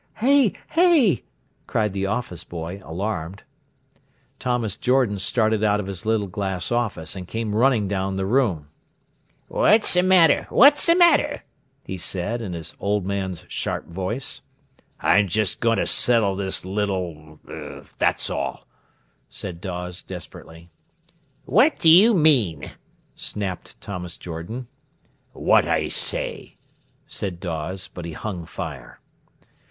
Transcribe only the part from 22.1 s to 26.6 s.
mean?" snapped Thomas Jordan. "What I say,"